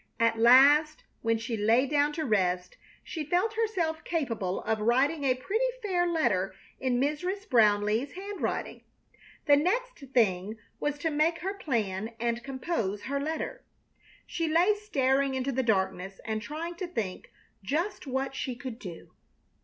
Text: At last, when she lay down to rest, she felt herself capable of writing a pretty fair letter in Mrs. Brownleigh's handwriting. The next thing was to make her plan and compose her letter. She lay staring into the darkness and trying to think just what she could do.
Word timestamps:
At 0.19 0.39
last, 0.39 1.03
when 1.21 1.37
she 1.37 1.55
lay 1.55 1.85
down 1.85 2.11
to 2.13 2.25
rest, 2.25 2.75
she 3.03 3.23
felt 3.23 3.53
herself 3.53 4.03
capable 4.03 4.61
of 4.63 4.79
writing 4.81 5.23
a 5.23 5.35
pretty 5.35 5.65
fair 5.83 6.07
letter 6.07 6.55
in 6.79 6.99
Mrs. 6.99 7.47
Brownleigh's 7.47 8.13
handwriting. 8.13 8.83
The 9.45 9.57
next 9.57 9.99
thing 10.11 10.57
was 10.79 10.97
to 10.97 11.11
make 11.11 11.37
her 11.41 11.53
plan 11.53 12.15
and 12.19 12.43
compose 12.43 13.03
her 13.03 13.19
letter. 13.19 13.63
She 14.25 14.47
lay 14.47 14.73
staring 14.73 15.35
into 15.35 15.51
the 15.51 15.61
darkness 15.61 16.19
and 16.25 16.41
trying 16.41 16.73
to 16.77 16.87
think 16.87 17.31
just 17.63 18.07
what 18.07 18.33
she 18.33 18.55
could 18.55 18.79
do. 18.79 19.11